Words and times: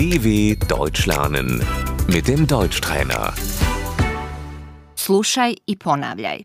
DW 0.00 0.56
Deutsch 0.66 1.04
lernen 1.06 1.60
mit 2.08 2.26
dem 2.26 2.46
Deutschtrainer. 2.46 3.34
Slušaj 4.96 5.54
i 5.66 5.76
ponavljaj. 5.78 6.42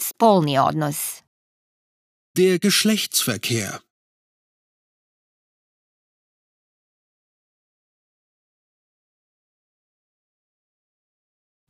Spolni 0.00 0.58
odnos, 0.58 1.22
Der 2.36 2.58
Geschlechtsverkehr. 2.58 3.78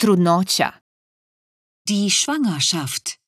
trudnoća, 0.01 0.73
Die 1.89 2.11
Schwangerschaft. 2.11 3.24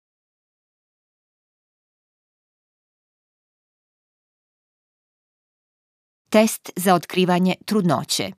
Test 6.36 6.70
za 6.76 6.94
otkrivanje 6.94 7.54
trudnoće, 7.66 8.32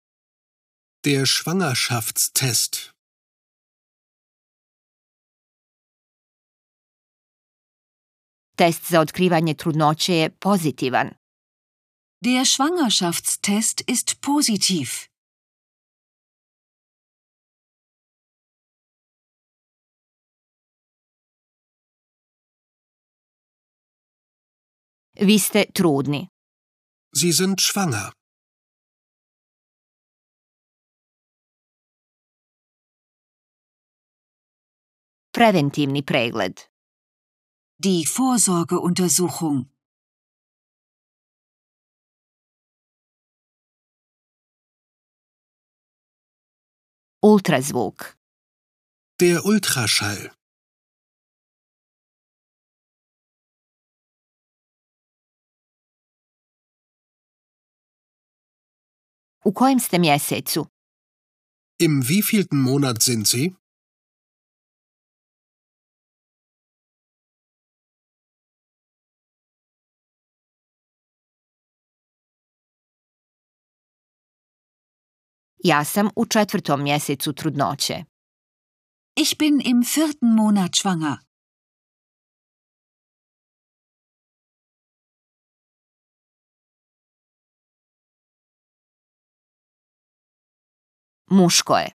Der 1.04 1.26
Schwangerschaftstest. 1.26 2.90
test 8.56 8.88
za 8.90 9.00
otkrivanje 9.00 9.54
trudnoće 9.54 10.14
je 10.14 10.30
pozitivan. 10.30 11.08
Der 12.24 12.44
Schwangerschaftstest 12.46 13.82
ist 13.86 14.20
positiv. 14.20 14.88
Vi 25.20 25.38
ste 25.38 25.64
trudni. 25.74 26.35
Sie 27.18 27.32
sind 27.32 27.62
schwanger. 27.62 28.12
Preventivni 35.32 36.02
pregled, 36.02 36.70
Die 37.78 38.04
Vorsorgeuntersuchung. 38.04 39.70
ultrazvuk, 47.22 48.18
Der 49.20 49.46
Ultraschall. 49.46 50.32
U 59.46 59.52
kojem 59.52 59.80
ste 59.80 59.98
mjesecu, 59.98 60.66
Im 61.78 62.02
wievielten 62.02 62.62
Monat 62.62 63.02
sind 63.02 63.28
Sie? 63.28 63.50
ja 75.64 75.84
sam 75.84 76.08
u 76.16 76.26
četvrtom 76.26 76.82
mjesecu 76.82 77.32
trudnoće. 77.32 78.04
Ich 79.16 79.38
bin 79.38 79.60
im 79.64 79.82
vierten 79.82 80.34
Monat 80.34 80.70
schwanger. 80.74 81.25
Je, 91.28 91.92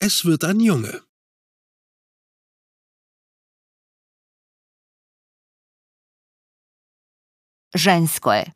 Es 0.00 0.24
wird 0.24 0.44
ein 0.44 0.60
Junge. 0.60 1.02
je, 7.74 8.52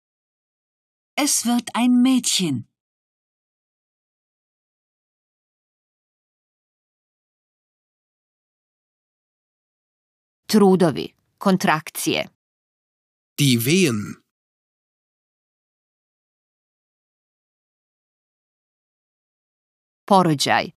Es 1.16 1.44
wird 1.44 1.68
ein 1.74 2.00
Mädchen. 2.02 2.66
trudovi, 10.48 11.14
kontrakcije, 11.38 12.28
Die 13.38 13.64
Wehen. 13.64 14.19
Porođaj, 20.10 20.70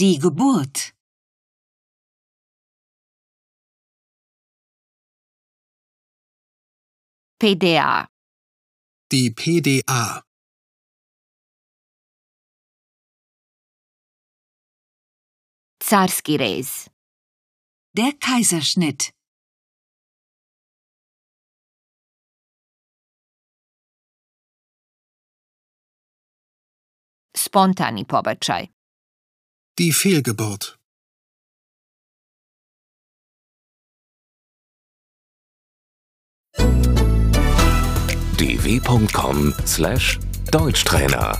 Die 0.00 0.18
Geburt. 0.22 0.76
PDA, 7.40 8.06
Die 9.12 9.30
PDA. 9.40 10.22
carski 15.88 16.36
rez, 16.36 16.88
Der 17.96 18.12
Kaiserschnitt. 18.20 19.13
Spontani 27.54 28.04
pobačaj, 28.04 28.66
Die 29.78 29.92
Fehlgeburt. 29.92 30.78
dw.com/deutschtrainer 38.38 41.38